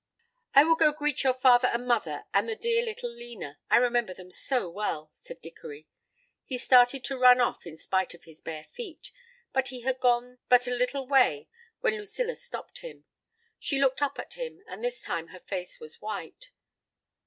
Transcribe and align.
"I 0.55 0.63
will 0.63 0.73
go 0.75 0.95
meet 0.99 1.23
your 1.23 1.35
father 1.35 1.67
and 1.67 1.85
mother 1.85 2.25
and 2.33 2.49
the 2.49 2.55
dear 2.55 2.83
little 2.83 3.11
Lena; 3.11 3.59
I 3.69 3.77
remember 3.77 4.15
them 4.15 4.31
so 4.31 4.67
well," 4.67 5.09
said 5.11 5.41
Dickory. 5.41 5.85
He 6.43 6.57
started 6.57 7.03
to 7.03 7.19
run 7.19 7.39
off 7.39 7.67
in 7.67 7.77
spite 7.77 8.15
of 8.15 8.23
his 8.23 8.41
bare 8.41 8.63
feet, 8.63 9.11
but 9.53 9.67
he 9.67 9.81
had 9.81 9.99
gone 9.99 10.39
but 10.49 10.65
a 10.65 10.73
little 10.73 11.05
way 11.05 11.49
when 11.81 11.97
Lucilla 11.99 12.33
stopped 12.35 12.79
him. 12.79 13.05
She 13.59 13.79
looked 13.79 14.01
up 14.01 14.17
at 14.17 14.33
him, 14.33 14.63
and 14.67 14.83
this 14.83 15.03
time 15.03 15.27
her 15.27 15.39
face 15.39 15.79
was 15.79 16.01
white. 16.01 16.49